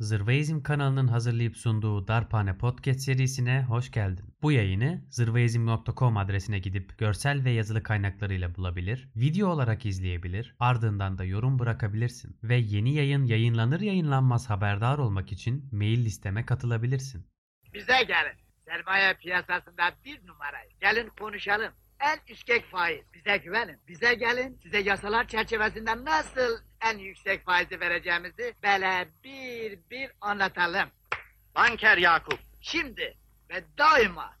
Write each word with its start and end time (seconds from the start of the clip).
Zırvaizm 0.00 0.62
kanalının 0.62 1.08
hazırlayıp 1.08 1.56
sunduğu 1.56 2.08
Darphane 2.08 2.58
Podcast 2.58 3.00
serisine 3.00 3.62
hoş 3.62 3.90
geldin. 3.90 4.34
Bu 4.42 4.52
yayını 4.52 5.04
zırvaizm.com 5.10 6.16
adresine 6.16 6.58
gidip 6.58 6.98
görsel 6.98 7.44
ve 7.44 7.50
yazılı 7.50 7.82
kaynaklarıyla 7.82 8.54
bulabilir, 8.54 9.08
video 9.16 9.48
olarak 9.48 9.86
izleyebilir, 9.86 10.54
ardından 10.58 11.18
da 11.18 11.24
yorum 11.24 11.58
bırakabilirsin. 11.58 12.38
Ve 12.42 12.56
yeni 12.56 12.94
yayın 12.94 13.24
yayınlanır 13.24 13.80
yayınlanmaz 13.80 14.50
haberdar 14.50 14.98
olmak 14.98 15.32
için 15.32 15.68
mail 15.72 16.04
listeme 16.04 16.46
katılabilirsin. 16.46 17.26
Bize 17.74 18.02
gelin. 18.02 18.38
Sermaye 18.64 19.14
piyasasında 19.14 19.82
bir 20.04 20.26
numarayız. 20.26 20.72
Gelin 20.80 21.08
konuşalım. 21.20 21.72
En 22.00 22.18
üskek 22.28 22.64
faiz. 22.64 23.00
Bize 23.14 23.36
güvenin. 23.36 23.78
Bize 23.88 24.14
gelin. 24.14 24.58
Size 24.62 24.78
yasalar 24.78 25.28
çerçevesinde 25.28 26.04
nasıl 26.04 26.58
en 26.80 26.98
yüksek 26.98 27.44
faizi 27.44 27.80
vereceğimizi 27.80 28.54
böyle 28.62 29.08
bir 29.24 29.78
bir 29.90 30.10
anlatalım. 30.20 30.88
Banker 31.56 31.96
Yakup. 31.96 32.38
Şimdi 32.60 33.16
ve 33.50 33.64
daima 33.78 34.36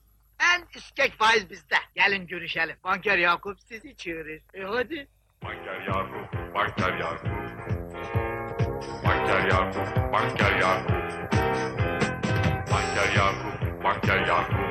en 0.54 0.78
üskek 0.78 1.12
faiz 1.18 1.50
bizde. 1.50 1.76
Gelin 1.94 2.26
görüşelim. 2.26 2.76
Banker 2.84 3.18
Yakup 3.18 3.60
sizi 3.60 3.96
çağırır. 3.96 4.42
E 4.54 4.62
hadi. 4.62 5.08
Banker 5.42 5.80
Yakup, 5.80 6.54
Banker 6.54 6.98
Yakup. 6.98 7.26
Banker 9.04 9.48
Yakup, 9.50 10.12
Banker 10.12 10.56
Yakup. 10.60 10.90
Banker 12.70 13.12
Yakup, 13.16 13.84
Banker 13.84 14.26
Yakup. 14.26 14.69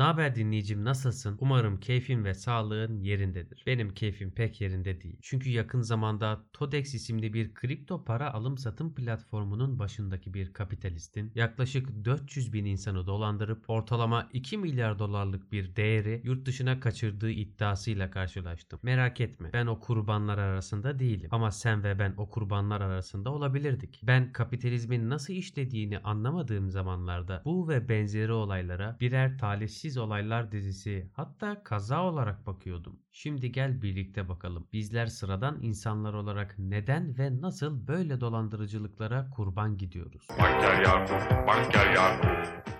Naber 0.00 0.34
dinleyicim 0.34 0.84
nasılsın? 0.84 1.36
Umarım 1.40 1.80
keyfin 1.80 2.24
ve 2.24 2.34
sağlığın 2.34 3.00
yerindedir. 3.00 3.62
Benim 3.66 3.94
keyfim 3.94 4.30
pek 4.30 4.60
yerinde 4.60 5.00
değil. 5.00 5.18
Çünkü 5.22 5.50
yakın 5.50 5.80
zamanda 5.80 6.44
Todex 6.52 6.94
isimli 6.94 7.32
bir 7.32 7.54
kripto 7.54 8.04
para 8.04 8.34
alım 8.34 8.58
satım 8.58 8.94
platformunun 8.94 9.78
başındaki 9.78 10.34
bir 10.34 10.52
kapitalistin 10.52 11.32
yaklaşık 11.34 12.04
400 12.04 12.52
bin 12.52 12.64
insanı 12.64 13.06
dolandırıp 13.06 13.64
ortalama 13.68 14.28
2 14.32 14.58
milyar 14.58 14.98
dolarlık 14.98 15.52
bir 15.52 15.76
değeri 15.76 16.20
yurt 16.24 16.46
dışına 16.46 16.80
kaçırdığı 16.80 17.30
iddiasıyla 17.30 18.10
karşılaştım. 18.10 18.80
Merak 18.82 19.20
etme 19.20 19.50
ben 19.52 19.66
o 19.66 19.80
kurbanlar 19.80 20.38
arasında 20.38 20.98
değilim. 20.98 21.28
Ama 21.32 21.50
sen 21.50 21.84
ve 21.84 21.98
ben 21.98 22.14
o 22.16 22.30
kurbanlar 22.30 22.80
arasında 22.80 23.32
olabilirdik. 23.32 24.00
Ben 24.02 24.32
kapitalizmin 24.32 25.10
nasıl 25.10 25.32
işlediğini 25.32 25.98
anlamadığım 25.98 26.70
zamanlarda 26.70 27.42
bu 27.44 27.68
ve 27.68 27.88
benzeri 27.88 28.32
olaylara 28.32 28.96
birer 29.00 29.38
talihsiz 29.38 29.89
olaylar 29.98 30.52
dizisi 30.52 31.10
hatta 31.12 31.62
kaza 31.62 32.02
olarak 32.04 32.46
bakıyordum. 32.46 33.00
Şimdi 33.12 33.52
gel 33.52 33.82
birlikte 33.82 34.28
bakalım. 34.28 34.68
Bizler 34.72 35.06
sıradan 35.06 35.62
insanlar 35.62 36.14
olarak 36.14 36.54
neden 36.58 37.18
ve 37.18 37.40
nasıl 37.40 37.86
böyle 37.88 38.20
dolandırıcılıklara 38.20 39.30
kurban 39.30 39.76
gidiyoruz? 39.76 40.28
Banker 40.38 40.82
Yakup, 40.82 41.46
Banker 41.46 41.94
Yakup. 41.94 42.79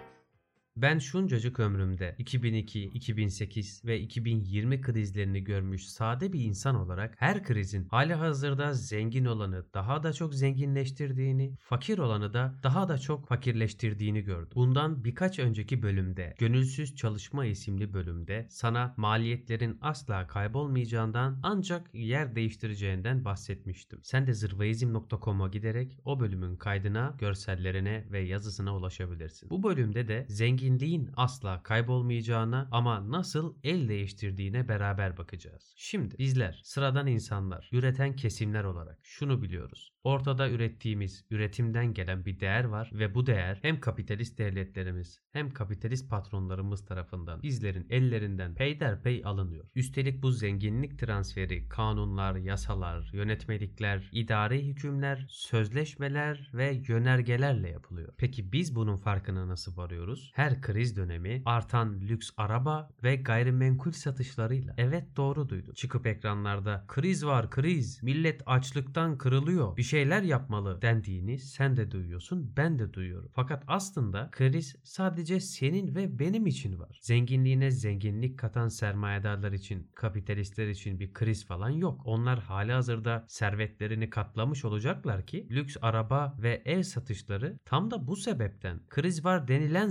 Ben 0.82 0.98
şuncacık 0.98 1.60
ömrümde 1.60 2.14
2002, 2.18 2.82
2008 2.84 3.84
ve 3.84 4.00
2020 4.00 4.80
krizlerini 4.80 5.44
görmüş 5.44 5.88
sade 5.88 6.32
bir 6.32 6.40
insan 6.40 6.74
olarak 6.74 7.14
her 7.18 7.44
krizin 7.44 7.88
hali 7.90 8.14
hazırda 8.14 8.74
zengin 8.74 9.24
olanı 9.24 9.64
daha 9.74 10.02
da 10.02 10.12
çok 10.12 10.34
zenginleştirdiğini, 10.34 11.56
fakir 11.58 11.98
olanı 11.98 12.32
da 12.34 12.54
daha 12.62 12.88
da 12.88 12.98
çok 12.98 13.26
fakirleştirdiğini 13.26 14.22
gördüm. 14.22 14.52
Bundan 14.54 15.04
birkaç 15.04 15.38
önceki 15.38 15.82
bölümde, 15.82 16.34
Gönülsüz 16.38 16.96
Çalışma 16.96 17.44
isimli 17.46 17.94
bölümde 17.94 18.46
sana 18.50 18.94
maliyetlerin 18.96 19.78
asla 19.80 20.26
kaybolmayacağından 20.26 21.40
ancak 21.42 21.94
yer 21.94 22.36
değiştireceğinden 22.36 23.24
bahsetmiştim. 23.24 24.00
Sen 24.02 24.26
de 24.26 24.34
zırvaizm.com'a 24.34 25.48
giderek 25.48 25.98
o 26.04 26.20
bölümün 26.20 26.56
kaydına, 26.56 27.16
görsellerine 27.18 28.04
ve 28.10 28.20
yazısına 28.20 28.76
ulaşabilirsin. 28.76 29.50
Bu 29.50 29.62
bölümde 29.62 30.08
de 30.08 30.26
zenginliğin 30.70 31.10
asla 31.16 31.62
kaybolmayacağına 31.62 32.68
ama 32.70 33.10
nasıl 33.10 33.54
el 33.64 33.88
değiştirdiğine 33.88 34.68
beraber 34.68 35.16
bakacağız. 35.16 35.74
Şimdi 35.76 36.18
bizler 36.18 36.60
sıradan 36.64 37.06
insanlar, 37.06 37.68
üreten 37.72 38.16
kesimler 38.16 38.64
olarak 38.64 38.98
şunu 39.02 39.42
biliyoruz. 39.42 39.92
Ortada 40.04 40.50
ürettiğimiz, 40.50 41.24
üretimden 41.30 41.94
gelen 41.94 42.24
bir 42.24 42.40
değer 42.40 42.64
var 42.64 42.90
ve 42.94 43.14
bu 43.14 43.26
değer 43.26 43.58
hem 43.62 43.80
kapitalist 43.80 44.38
devletlerimiz 44.38 45.20
hem 45.32 45.50
kapitalist 45.50 46.10
patronlarımız 46.10 46.84
tarafından 46.86 47.42
bizlerin 47.42 47.86
ellerinden 47.90 48.54
peyderpey 48.54 49.22
alınıyor. 49.24 49.68
Üstelik 49.74 50.22
bu 50.22 50.30
zenginlik 50.32 50.98
transferi 50.98 51.68
kanunlar, 51.68 52.36
yasalar, 52.36 53.10
yönetmelikler, 53.12 54.08
idari 54.12 54.66
hükümler, 54.66 55.26
sözleşmeler 55.28 56.50
ve 56.54 56.82
yönergelerle 56.88 57.68
yapılıyor. 57.68 58.14
Peki 58.18 58.52
biz 58.52 58.74
bunun 58.74 58.96
farkına 58.96 59.48
nasıl 59.48 59.76
varıyoruz? 59.76 60.30
Her 60.34 60.49
kriz 60.60 60.96
dönemi 60.96 61.42
artan 61.44 62.00
lüks 62.00 62.30
araba 62.36 62.90
ve 63.02 63.16
gayrimenkul 63.16 63.92
satışlarıyla. 63.92 64.74
Evet 64.78 65.16
doğru 65.16 65.48
duydun. 65.48 65.74
Çıkıp 65.74 66.06
ekranlarda 66.06 66.84
kriz 66.88 67.26
var 67.26 67.50
kriz, 67.50 68.02
millet 68.02 68.42
açlıktan 68.46 69.18
kırılıyor, 69.18 69.76
bir 69.76 69.82
şeyler 69.82 70.22
yapmalı 70.22 70.82
dendiğini 70.82 71.38
sen 71.38 71.76
de 71.76 71.90
duyuyorsun, 71.90 72.52
ben 72.56 72.78
de 72.78 72.92
duyuyorum. 72.92 73.30
Fakat 73.34 73.64
aslında 73.66 74.28
kriz 74.32 74.76
sadece 74.84 75.40
senin 75.40 75.94
ve 75.94 76.18
benim 76.18 76.46
için 76.46 76.78
var. 76.78 76.98
Zenginliğine 77.02 77.70
zenginlik 77.70 78.38
katan 78.38 78.68
sermayedarlar 78.68 79.52
için, 79.52 79.90
kapitalistler 79.94 80.68
için 80.68 81.00
bir 81.00 81.12
kriz 81.12 81.46
falan 81.46 81.70
yok. 81.70 82.02
Onlar 82.04 82.38
hali 82.38 82.72
hazırda 82.72 83.24
servetlerini 83.28 84.10
katlamış 84.10 84.64
olacaklar 84.64 85.26
ki 85.26 85.46
lüks 85.50 85.76
araba 85.82 86.36
ve 86.38 86.62
ev 86.64 86.82
satışları 86.82 87.58
tam 87.64 87.90
da 87.90 88.06
bu 88.06 88.16
sebepten 88.16 88.80
kriz 88.88 89.24
var 89.24 89.48
denilen 89.48 89.88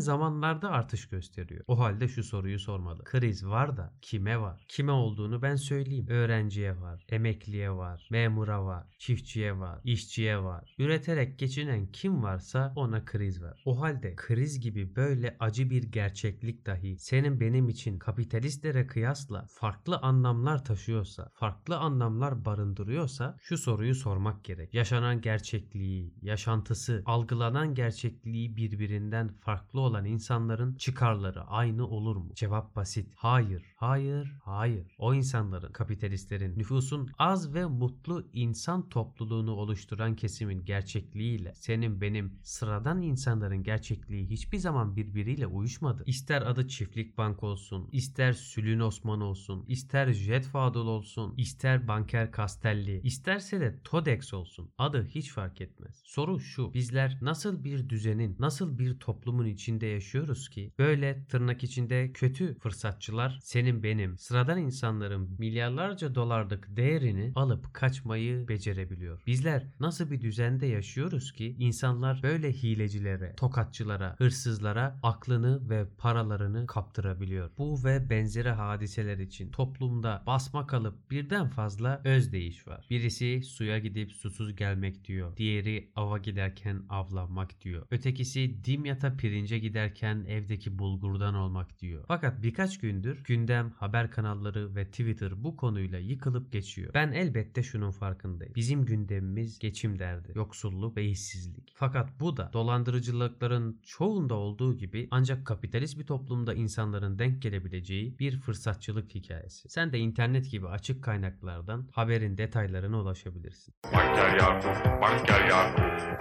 zamanlarda 0.49 0.69
artış 0.69 1.09
gösteriyor. 1.09 1.63
O 1.67 1.79
halde 1.79 2.07
şu 2.07 2.23
soruyu 2.23 2.59
sormalı. 2.59 3.03
Kriz 3.03 3.45
var 3.45 3.77
da 3.77 3.93
kime 4.01 4.39
var? 4.39 4.65
Kime 4.67 4.91
olduğunu 4.91 5.41
ben 5.41 5.55
söyleyeyim. 5.55 6.07
Öğrenciye 6.09 6.81
var, 6.81 7.05
emekliye 7.09 7.71
var, 7.71 8.07
memura 8.11 8.65
var, 8.65 8.87
çiftçiye 8.99 9.59
var, 9.59 9.79
işçiye 9.83 10.43
var. 10.43 10.75
Üreterek 10.77 11.39
geçinen 11.39 11.87
kim 11.91 12.23
varsa 12.23 12.73
ona 12.75 13.05
kriz 13.05 13.41
var. 13.41 13.61
O 13.65 13.81
halde 13.81 14.15
kriz 14.15 14.59
gibi 14.59 14.95
böyle 14.95 15.35
acı 15.39 15.69
bir 15.69 15.83
gerçeklik 15.83 16.65
dahi 16.65 16.97
senin 16.99 17.39
benim 17.39 17.69
için 17.69 17.99
kapitalistlere 17.99 18.87
kıyasla 18.87 19.45
farklı 19.49 19.97
anlamlar 19.97 20.65
taşıyorsa, 20.65 21.29
farklı 21.33 21.77
anlamlar 21.77 22.45
barındırıyorsa 22.45 23.37
şu 23.41 23.57
soruyu 23.57 23.95
sormak 23.95 24.43
gerek. 24.43 24.73
Yaşanan 24.73 25.21
gerçekliği, 25.21 26.13
yaşantısı, 26.21 27.03
algılanan 27.05 27.75
gerçekliği 27.75 28.55
birbirinden 28.57 29.27
farklı 29.27 29.79
olan 29.79 30.05
insanların 30.39 30.75
çıkarları 30.75 31.41
aynı 31.43 31.87
olur 31.87 32.15
mu? 32.15 32.31
Cevap 32.35 32.75
basit. 32.75 33.13
Hayır, 33.15 33.63
hayır, 33.75 34.35
hayır. 34.43 34.95
O 34.99 35.13
insanların, 35.13 35.71
kapitalistlerin, 35.71 36.57
nüfusun 36.57 37.09
az 37.17 37.53
ve 37.53 37.65
mutlu 37.65 38.27
insan 38.33 38.89
topluluğunu 38.89 39.51
oluşturan 39.51 40.15
kesimin 40.15 40.65
gerçekliğiyle 40.65 41.53
senin 41.55 42.01
benim 42.01 42.39
sıradan 42.43 43.01
insanların 43.01 43.63
gerçekliği 43.63 44.29
hiçbir 44.29 44.57
zaman 44.57 44.95
birbiriyle 44.95 45.47
uyuşmadı. 45.47 46.03
İster 46.05 46.41
adı 46.41 46.67
Çiftlik 46.67 47.17
Bank 47.17 47.43
olsun, 47.43 47.89
ister 47.91 48.33
Sülün 48.33 48.79
Osman 48.79 49.21
olsun, 49.21 49.65
ister 49.67 50.13
Jet 50.13 50.45
Fadıl 50.45 50.87
olsun, 50.87 51.33
ister 51.37 51.87
Banker 51.87 52.31
Castelli, 52.37 53.01
isterse 53.03 53.59
de 53.59 53.79
Todex 53.83 54.33
olsun. 54.33 54.69
Adı 54.77 55.07
hiç 55.07 55.31
fark 55.31 55.61
etmez. 55.61 56.01
Soru 56.05 56.39
şu. 56.39 56.73
Bizler 56.73 57.17
nasıl 57.21 57.63
bir 57.63 57.89
düzenin, 57.89 58.35
nasıl 58.39 58.79
bir 58.79 58.99
toplumun 58.99 59.45
içinde 59.45 59.85
yaşıyoruz 59.85 60.28
ki 60.29 60.73
böyle 60.79 61.25
tırnak 61.29 61.63
içinde 61.63 62.11
kötü 62.13 62.59
fırsatçılar 62.59 63.39
senin 63.41 63.83
benim 63.83 64.17
sıradan 64.17 64.57
insanların 64.57 65.35
milyarlarca 65.39 66.15
dolarlık 66.15 66.77
değerini 66.77 67.31
alıp 67.35 67.73
kaçmayı 67.73 68.47
becerebiliyor. 68.47 69.21
Bizler 69.27 69.67
nasıl 69.79 70.11
bir 70.11 70.21
düzende 70.21 70.65
yaşıyoruz 70.65 71.31
ki 71.31 71.55
insanlar 71.59 72.23
böyle 72.23 72.53
hilecilere, 72.53 73.35
tokatçılara, 73.35 74.15
hırsızlara 74.17 74.99
aklını 75.03 75.69
ve 75.69 75.85
paralarını 75.97 76.67
kaptırabiliyor. 76.67 77.49
Bu 77.57 77.83
ve 77.83 78.09
benzeri 78.09 78.49
hadiseler 78.49 79.17
için 79.17 79.51
toplumda 79.51 80.23
basma 80.25 80.67
kalıp 80.67 81.11
birden 81.11 81.49
fazla 81.49 82.01
özdeyiş 82.03 82.67
var. 82.67 82.85
Birisi 82.89 83.41
suya 83.43 83.79
gidip 83.79 84.11
susuz 84.11 84.55
gelmek 84.55 85.05
diyor. 85.05 85.37
Diğeri 85.37 85.91
ava 85.95 86.17
giderken 86.17 86.83
avlanmak 86.89 87.61
diyor. 87.61 87.87
Ötekisi 87.91 88.63
dimyata 88.65 89.17
pirince 89.17 89.59
giderken 89.59 90.18
evdeki 90.25 90.79
bulgurdan 90.79 91.35
olmak 91.35 91.79
diyor. 91.79 92.05
Fakat 92.07 92.43
birkaç 92.43 92.79
gündür 92.79 93.23
gündem, 93.23 93.71
haber 93.77 94.11
kanalları 94.11 94.75
ve 94.75 94.85
Twitter 94.85 95.43
bu 95.43 95.57
konuyla 95.57 95.99
yıkılıp 95.99 96.51
geçiyor. 96.51 96.93
Ben 96.93 97.11
elbette 97.11 97.63
şunun 97.63 97.91
farkındayım. 97.91 98.55
Bizim 98.55 98.85
gündemimiz 98.85 99.59
geçim 99.59 99.99
derdi, 99.99 100.31
yoksulluk 100.35 100.97
ve 100.97 101.05
işsizlik. 101.05 101.71
Fakat 101.75 102.19
bu 102.19 102.37
da 102.37 102.49
dolandırıcılıkların 102.53 103.79
çoğunda 103.83 104.33
olduğu 104.33 104.77
gibi 104.77 105.07
ancak 105.11 105.45
kapitalist 105.45 105.99
bir 105.99 106.05
toplumda 106.05 106.53
insanların 106.53 107.19
denk 107.19 107.41
gelebileceği 107.41 108.19
bir 108.19 108.39
fırsatçılık 108.39 109.15
hikayesi. 109.15 109.69
Sen 109.69 109.93
de 109.93 109.99
internet 109.99 110.51
gibi 110.51 110.67
açık 110.67 111.03
kaynaklardan 111.03 111.87
haberin 111.91 112.37
detaylarına 112.37 113.01
ulaşabilirsin. 113.01 113.73
Banker 113.93 114.37
Yakup, 114.37 115.01
Banker 115.01 115.49
Yakup. 115.49 116.19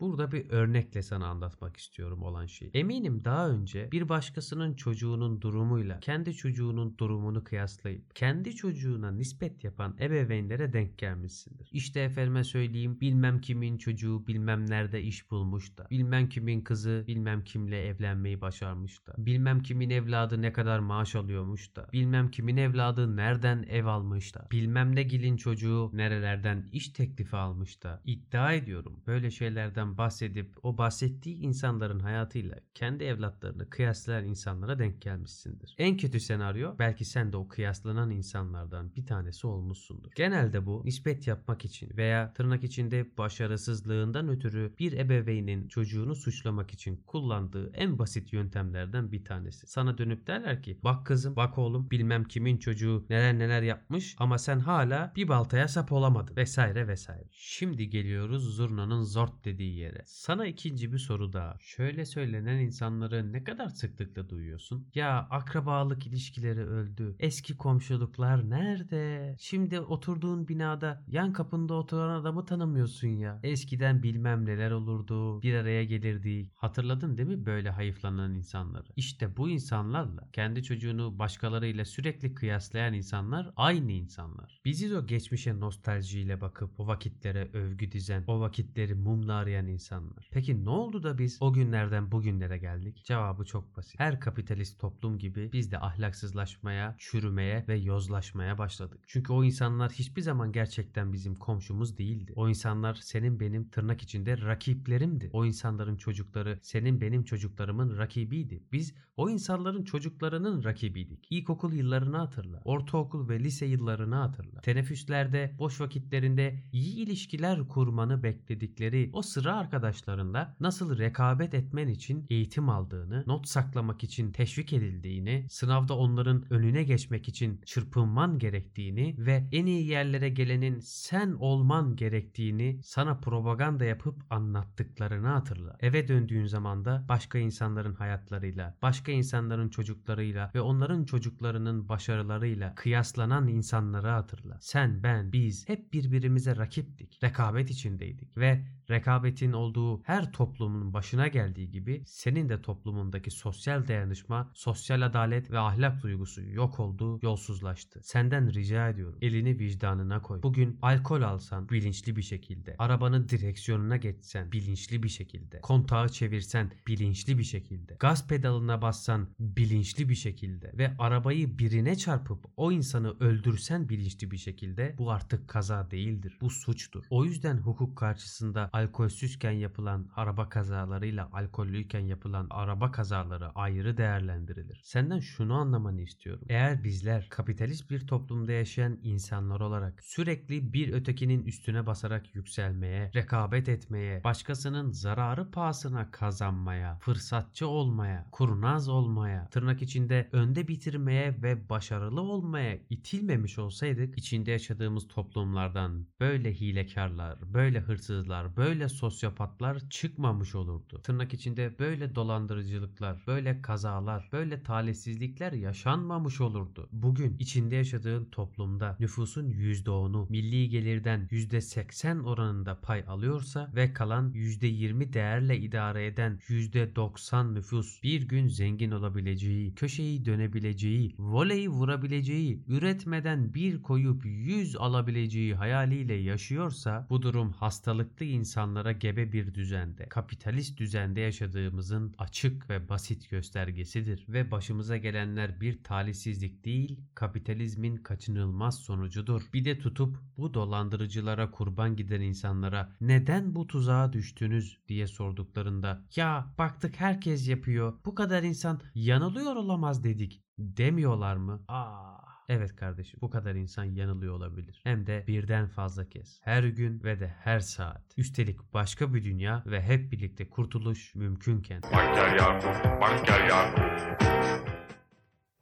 Burada 0.00 0.32
bir 0.32 0.50
örnekle 0.50 1.02
sana 1.02 1.26
anlatmak 1.26 1.76
istiyorum 1.76 2.22
olan 2.22 2.46
şeyi. 2.46 2.70
Eminim 2.74 3.24
daha 3.24 3.48
önce 3.48 3.92
bir 3.92 4.08
başkasının 4.08 4.74
çocuğunun 4.74 5.40
durumuyla 5.40 6.00
kendi 6.00 6.34
çocuğunun 6.34 6.98
durumunu 6.98 7.44
kıyaslayıp 7.44 8.14
kendi 8.14 8.54
çocuğuna 8.54 9.10
nispet 9.10 9.64
yapan 9.64 9.96
ebeveynlere 10.00 10.72
denk 10.72 10.98
gelmişsindir. 10.98 11.68
İşte 11.72 12.00
efendime 12.00 12.44
söyleyeyim 12.44 13.00
bilmem 13.00 13.40
kimin 13.40 13.78
çocuğu 13.78 14.26
bilmem 14.26 14.70
nerede 14.70 15.02
iş 15.02 15.30
bulmuş 15.30 15.78
da 15.78 15.86
bilmem 15.90 16.28
kimin 16.28 16.60
kızı 16.60 17.04
bilmem 17.06 17.44
kimle 17.44 17.86
evlenmeyi 17.86 18.40
başarmış 18.40 19.06
da 19.06 19.14
bilmem 19.18 19.62
kimin 19.62 19.90
evladı 19.90 20.42
ne 20.42 20.52
kadar 20.52 20.78
maaş 20.78 21.14
alıyormuş 21.14 21.76
da 21.76 21.88
bilmem 21.92 22.30
kimin 22.30 22.56
evladı 22.56 23.16
nereden 23.16 23.62
ev 23.68 23.86
almış 23.86 24.34
da 24.34 24.46
bilmem 24.52 24.96
ne 24.96 25.02
gilin 25.02 25.36
çocuğu 25.36 25.90
nerelerden 25.92 26.68
iş 26.72 26.88
teklifi 26.88 27.36
almış 27.36 27.82
da 27.82 28.02
iddia 28.04 28.52
ediyorum 28.52 29.02
böyle 29.06 29.30
şeylerden 29.30 29.87
bahsedip 29.96 30.64
o 30.64 30.78
bahsettiği 30.78 31.36
insanların 31.36 32.00
hayatıyla 32.00 32.56
kendi 32.74 33.04
evlatlarını 33.04 33.70
kıyaslayan 33.70 34.24
insanlara 34.24 34.78
denk 34.78 35.02
gelmişsindir. 35.02 35.74
En 35.78 35.96
kötü 35.96 36.20
senaryo 36.20 36.78
belki 36.78 37.04
sen 37.04 37.32
de 37.32 37.36
o 37.36 37.48
kıyaslanan 37.48 38.10
insanlardan 38.10 38.94
bir 38.96 39.06
tanesi 39.06 39.46
olmuşsundur. 39.46 40.10
Genelde 40.14 40.66
bu 40.66 40.82
nispet 40.84 41.26
yapmak 41.26 41.64
için 41.64 41.96
veya 41.96 42.32
tırnak 42.32 42.64
içinde 42.64 43.16
başarısızlığından 43.18 44.28
ötürü 44.28 44.74
bir 44.78 44.92
ebeveynin 44.92 45.68
çocuğunu 45.68 46.14
suçlamak 46.14 46.70
için 46.70 46.96
kullandığı 47.06 47.70
en 47.74 47.98
basit 47.98 48.32
yöntemlerden 48.32 49.12
bir 49.12 49.24
tanesi. 49.24 49.66
Sana 49.66 49.98
dönüp 49.98 50.26
derler 50.26 50.62
ki 50.62 50.78
bak 50.84 51.06
kızım 51.06 51.36
bak 51.36 51.58
oğlum 51.58 51.90
bilmem 51.90 52.24
kimin 52.24 52.56
çocuğu 52.56 53.06
neler 53.10 53.38
neler 53.38 53.62
yapmış 53.62 54.16
ama 54.18 54.38
sen 54.38 54.60
hala 54.60 55.12
bir 55.16 55.28
baltaya 55.28 55.68
sap 55.68 55.92
olamadın 55.92 56.36
vesaire 56.36 56.88
vesaire. 56.88 57.28
Şimdi 57.30 57.90
geliyoruz 57.90 58.56
zurnanın 58.56 59.02
zort 59.02 59.44
dediği 59.44 59.77
yere. 59.78 60.02
Sana 60.06 60.46
ikinci 60.46 60.92
bir 60.92 60.98
soru 60.98 61.32
daha. 61.32 61.56
Şöyle 61.60 62.04
söylenen 62.04 62.58
insanları 62.58 63.32
ne 63.32 63.44
kadar 63.44 63.68
sıklıkla 63.68 64.28
duyuyorsun? 64.28 64.88
Ya 64.94 65.26
akrabalık 65.30 66.06
ilişkileri 66.06 66.60
öldü. 66.66 67.16
Eski 67.18 67.56
komşuluklar 67.56 68.50
nerede? 68.50 69.36
Şimdi 69.38 69.80
oturduğun 69.80 70.48
binada 70.48 71.04
yan 71.08 71.32
kapında 71.32 71.74
oturan 71.74 72.20
adamı 72.20 72.44
tanımıyorsun 72.44 73.08
ya. 73.08 73.40
Eskiden 73.42 74.02
bilmem 74.02 74.46
neler 74.46 74.70
olurdu. 74.70 75.42
Bir 75.42 75.54
araya 75.54 75.84
gelirdik. 75.84 76.52
Hatırladın 76.56 77.18
değil 77.18 77.28
mi 77.28 77.46
böyle 77.46 77.70
hayıflanan 77.70 78.34
insanları? 78.34 78.88
İşte 78.96 79.36
bu 79.36 79.48
insanlarla 79.48 80.28
kendi 80.32 80.62
çocuğunu 80.62 81.18
başkalarıyla 81.18 81.84
sürekli 81.84 82.34
kıyaslayan 82.34 82.94
insanlar 82.94 83.52
aynı 83.56 83.92
insanlar. 83.92 84.60
Bizi 84.64 84.96
o 84.96 85.06
geçmişe 85.06 85.60
nostaljiyle 85.60 86.40
bakıp 86.40 86.80
o 86.80 86.86
vakitlere 86.86 87.50
övgü 87.52 87.92
dizen, 87.92 88.24
o 88.26 88.40
vakitleri 88.40 88.94
mumla 88.94 89.34
arayan 89.34 89.67
insanlar. 89.68 90.28
Peki 90.32 90.64
ne 90.64 90.70
oldu 90.70 91.02
da 91.02 91.18
biz 91.18 91.38
o 91.40 91.52
günlerden 91.52 92.12
bugünlere 92.12 92.58
geldik? 92.58 93.04
Cevabı 93.04 93.44
çok 93.44 93.76
basit. 93.76 94.00
Her 94.00 94.20
kapitalist 94.20 94.80
toplum 94.80 95.18
gibi 95.18 95.50
biz 95.52 95.72
de 95.72 95.78
ahlaksızlaşmaya, 95.78 96.96
çürümeye 96.98 97.64
ve 97.68 97.76
yozlaşmaya 97.76 98.58
başladık. 98.58 99.04
Çünkü 99.06 99.32
o 99.32 99.44
insanlar 99.44 99.92
hiçbir 99.92 100.22
zaman 100.22 100.52
gerçekten 100.52 101.12
bizim 101.12 101.34
komşumuz 101.34 101.98
değildi. 101.98 102.32
O 102.36 102.48
insanlar 102.48 102.94
senin 102.94 103.40
benim 103.40 103.68
tırnak 103.68 104.02
içinde 104.02 104.38
rakiplerimdi. 104.38 105.30
O 105.32 105.44
insanların 105.44 105.96
çocukları 105.96 106.58
senin 106.62 107.00
benim 107.00 107.24
çocuklarımın 107.24 107.98
rakibiydi. 107.98 108.62
Biz 108.72 108.94
o 109.16 109.30
insanların 109.30 109.84
çocuklarının 109.84 110.64
rakibiydik. 110.64 111.26
İlkokul 111.30 111.72
yıllarını 111.72 112.16
hatırla. 112.16 112.60
Ortaokul 112.64 113.28
ve 113.28 113.40
lise 113.40 113.66
yıllarını 113.66 114.14
hatırla. 114.14 114.60
Teneffüslerde, 114.60 115.54
boş 115.58 115.80
vakitlerinde 115.80 116.62
iyi 116.72 116.96
ilişkiler 116.96 117.68
kurmanı 117.68 118.22
bekledikleri 118.22 119.10
o 119.12 119.22
sıra 119.22 119.56
arkadaşlarında 119.58 120.56
nasıl 120.60 120.98
rekabet 120.98 121.54
etmen 121.54 121.88
için 121.88 122.26
eğitim 122.30 122.68
aldığını, 122.68 123.24
not 123.26 123.48
saklamak 123.48 124.04
için 124.04 124.32
teşvik 124.32 124.72
edildiğini, 124.72 125.46
sınavda 125.50 125.96
onların 125.96 126.52
önüne 126.52 126.82
geçmek 126.82 127.28
için 127.28 127.60
çırpınman 127.66 128.38
gerektiğini 128.38 129.14
ve 129.18 129.48
en 129.52 129.66
iyi 129.66 129.86
yerlere 129.86 130.28
gelenin 130.28 130.80
sen 130.80 131.32
olman 131.32 131.96
gerektiğini 131.96 132.80
sana 132.82 133.16
propaganda 133.16 133.84
yapıp 133.84 134.16
anlattıklarını 134.30 135.26
hatırla. 135.26 135.76
Eve 135.80 136.08
döndüğün 136.08 136.46
zaman 136.46 136.84
da 136.84 137.04
başka 137.08 137.38
insanların 137.38 137.94
hayatlarıyla, 137.94 138.76
başka 138.82 139.12
insanların 139.12 139.68
çocuklarıyla 139.68 140.50
ve 140.54 140.60
onların 140.60 141.04
çocuklarının 141.04 141.88
başarılarıyla 141.88 142.74
kıyaslanan 142.74 143.48
insanları 143.48 144.08
hatırla. 144.08 144.58
Sen, 144.60 145.02
ben, 145.02 145.32
biz 145.32 145.68
hep 145.68 145.92
birbirimize 145.92 146.56
rakiptik. 146.56 147.24
Rekabet 147.24 147.70
içindeydik 147.70 148.36
ve 148.36 148.64
rekabetin 148.90 149.52
olduğu 149.52 150.02
her 150.02 150.32
toplumun 150.32 150.92
başına 150.92 151.28
geldiği 151.28 151.70
gibi 151.70 152.02
senin 152.06 152.48
de 152.48 152.62
toplumundaki 152.62 153.30
sosyal 153.30 153.88
dayanışma, 153.88 154.50
sosyal 154.54 155.02
adalet 155.02 155.50
ve 155.50 155.58
ahlak 155.58 156.02
duygusu 156.02 156.42
yok 156.42 156.80
oldu, 156.80 157.18
yolsuzlaştı. 157.22 158.00
Senden 158.02 158.52
rica 158.52 158.88
ediyorum. 158.88 159.18
Elini 159.22 159.58
vicdanına 159.58 160.22
koy. 160.22 160.42
Bugün 160.42 160.78
alkol 160.82 161.22
alsan 161.22 161.68
bilinçli 161.68 162.16
bir 162.16 162.22
şekilde, 162.22 162.76
arabanın 162.78 163.28
direksiyonuna 163.28 163.96
geçsen 163.96 164.52
bilinçli 164.52 165.02
bir 165.02 165.08
şekilde, 165.08 165.60
kontağı 165.60 166.08
çevirsen 166.08 166.72
bilinçli 166.86 167.38
bir 167.38 167.44
şekilde, 167.44 167.96
gaz 168.00 168.28
pedalına 168.28 168.82
bassan 168.82 169.28
bilinçli 169.40 170.08
bir 170.08 170.14
şekilde 170.14 170.72
ve 170.74 170.92
arabayı 170.98 171.58
birine 171.58 171.96
çarpıp 171.96 172.44
o 172.56 172.72
insanı 172.72 173.16
öldürsen 173.20 173.88
bilinçli 173.88 174.30
bir 174.30 174.36
şekilde 174.36 174.94
bu 174.98 175.10
artık 175.10 175.48
kaza 175.48 175.90
değildir. 175.90 176.38
Bu 176.40 176.50
suçtur. 176.50 177.04
O 177.10 177.24
yüzden 177.24 177.56
hukuk 177.56 177.96
karşısında 177.96 178.70
alkolsüzken 178.78 179.50
yapılan 179.50 180.06
araba 180.16 180.48
kazalarıyla 180.48 181.28
alkollüyken 181.32 182.00
yapılan 182.00 182.46
araba 182.50 182.90
kazaları 182.90 183.50
ayrı 183.54 183.96
değerlendirilir. 183.96 184.80
Senden 184.84 185.20
şunu 185.20 185.54
anlamanı 185.54 186.00
istiyorum. 186.00 186.44
Eğer 186.48 186.84
bizler 186.84 187.28
kapitalist 187.30 187.90
bir 187.90 188.06
toplumda 188.06 188.52
yaşayan 188.52 188.98
insanlar 189.02 189.60
olarak 189.60 190.02
sürekli 190.02 190.72
bir 190.72 190.92
ötekinin 190.92 191.44
üstüne 191.44 191.86
basarak 191.86 192.34
yükselmeye, 192.34 193.10
rekabet 193.14 193.68
etmeye, 193.68 194.24
başkasının 194.24 194.92
zararı 194.92 195.50
pahasına 195.50 196.10
kazanmaya, 196.10 196.98
fırsatçı 196.98 197.68
olmaya, 197.68 198.26
kurnaz 198.32 198.88
olmaya, 198.88 199.48
tırnak 199.48 199.82
içinde 199.82 200.28
önde 200.32 200.68
bitirmeye 200.68 201.42
ve 201.42 201.68
başarılı 201.68 202.20
olmaya 202.20 202.78
itilmemiş 202.90 203.58
olsaydık 203.58 204.18
içinde 204.18 204.50
yaşadığımız 204.50 205.08
toplumlardan 205.08 206.06
böyle 206.20 206.54
hilekarlar, 206.54 207.54
böyle 207.54 207.80
hırsızlar, 207.80 208.56
böyle 208.56 208.67
sosyopatlar 208.88 209.88
çıkmamış 209.90 210.54
olurdu. 210.54 211.00
Tırnak 211.02 211.34
içinde 211.34 211.78
böyle 211.78 212.14
dolandırıcılıklar, 212.14 213.22
böyle 213.26 213.62
kazalar, 213.62 214.28
böyle 214.32 214.62
talihsizlikler 214.62 215.52
yaşanmamış 215.52 216.40
olurdu. 216.40 216.88
Bugün 216.92 217.36
içinde 217.38 217.76
yaşadığın 217.76 218.24
toplumda 218.24 218.96
nüfusun 219.00 219.50
%10'u 219.50 220.26
milli 220.30 220.68
gelirden 220.68 221.28
%80 221.30 222.22
oranında 222.22 222.80
pay 222.80 223.04
alıyorsa 223.08 223.70
ve 223.74 223.92
kalan 223.92 224.32
%20 224.32 225.12
değerle 225.12 225.58
idare 225.58 226.06
eden 226.06 226.38
%90 226.48 227.54
nüfus 227.54 228.02
bir 228.02 228.28
gün 228.28 228.48
zengin 228.48 228.90
olabileceği, 228.90 229.74
köşeyi 229.74 230.24
dönebileceği, 230.24 231.14
voleyi 231.18 231.68
vurabileceği, 231.68 232.62
üretmeden 232.68 233.54
bir 233.54 233.82
koyup 233.82 234.26
100 234.26 234.76
alabileceği 234.76 235.54
hayaliyle 235.54 236.14
yaşıyorsa 236.14 237.06
bu 237.10 237.22
durum 237.22 237.52
hastalıklı 237.52 238.24
insanlara 238.58 238.92
gebe 238.92 239.32
bir 239.32 239.54
düzende, 239.54 240.08
kapitalist 240.08 240.78
düzende 240.78 241.20
yaşadığımızın 241.20 242.14
açık 242.18 242.70
ve 242.70 242.88
basit 242.88 243.30
göstergesidir 243.30 244.24
ve 244.28 244.50
başımıza 244.50 244.96
gelenler 244.96 245.60
bir 245.60 245.82
talihsizlik 245.84 246.64
değil, 246.64 247.00
kapitalizmin 247.14 247.96
kaçınılmaz 247.96 248.78
sonucudur. 248.78 249.42
Bir 249.52 249.64
de 249.64 249.78
tutup 249.78 250.16
bu 250.36 250.54
dolandırıcılara 250.54 251.50
kurban 251.50 251.96
giden 251.96 252.20
insanlara 252.20 252.92
neden 253.00 253.54
bu 253.54 253.66
tuzağa 253.66 254.12
düştünüz 254.12 254.78
diye 254.88 255.06
sorduklarında 255.06 256.04
ya 256.16 256.54
baktık 256.58 257.00
herkes 257.00 257.48
yapıyor 257.48 257.94
bu 258.04 258.14
kadar 258.14 258.42
insan 258.42 258.80
yanılıyor 258.94 259.56
olamaz 259.56 260.04
dedik 260.04 260.42
demiyorlar 260.58 261.36
mı? 261.36 261.64
Aa 261.68 262.27
Evet 262.48 262.76
kardeşim 262.76 263.20
bu 263.22 263.30
kadar 263.30 263.54
insan 263.54 263.84
yanılıyor 263.84 264.34
olabilir. 264.34 264.80
Hem 264.84 265.06
de 265.06 265.24
birden 265.26 265.68
fazla 265.68 266.08
kez. 266.08 266.40
Her 266.42 266.64
gün 266.64 267.02
ve 267.02 267.20
de 267.20 267.28
her 267.28 267.60
saat. 267.60 268.02
Üstelik 268.16 268.74
başka 268.74 269.14
bir 269.14 269.24
dünya 269.24 269.62
ve 269.66 269.82
hep 269.82 270.12
birlikte 270.12 270.50
kurtuluş 270.50 271.14
mümkünken. 271.14 271.82
Banker 271.82 272.36
Yakup, 272.36 273.00
Banker 273.00 273.48
Yakup. 273.48 274.28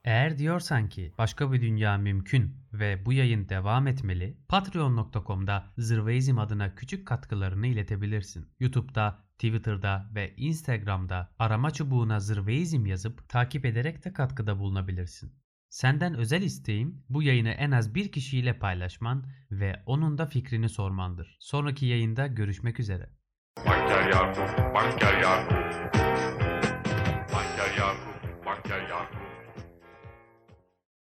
Eğer 0.04 0.38
diyorsan 0.38 0.88
ki 0.88 1.12
başka 1.18 1.52
bir 1.52 1.60
dünya 1.60 1.98
mümkün 1.98 2.56
ve 2.72 3.06
bu 3.06 3.12
yayın 3.12 3.48
devam 3.48 3.86
etmeli, 3.86 4.36
patreon.com'da 4.48 5.64
Zırveizm 5.78 6.38
adına 6.38 6.74
küçük 6.74 7.06
katkılarını 7.06 7.66
iletebilirsin. 7.66 8.48
YouTube'da, 8.60 9.18
Twitter'da 9.32 10.10
ve 10.14 10.34
Instagram'da 10.36 11.34
arama 11.38 11.70
çubuğuna 11.70 12.20
Zırveizm 12.20 12.86
yazıp 12.86 13.28
takip 13.28 13.64
ederek 13.64 14.04
de 14.04 14.12
katkıda 14.12 14.58
bulunabilirsin. 14.58 15.45
Senden 15.76 16.14
özel 16.14 16.42
isteğim 16.42 17.04
bu 17.08 17.22
yayını 17.22 17.50
en 17.50 17.70
az 17.70 17.94
bir 17.94 18.12
kişiyle 18.12 18.58
paylaşman 18.58 19.24
ve 19.50 19.82
onun 19.86 20.18
da 20.18 20.26
fikrini 20.26 20.68
sormandır. 20.68 21.36
Sonraki 21.40 21.86
yayında 21.86 22.26
görüşmek 22.26 22.80
üzere. 22.80 23.10
Banker 23.66 24.10
Yakup, 24.10 24.74
Banker 24.74 25.20
Yakup. 25.20 26.35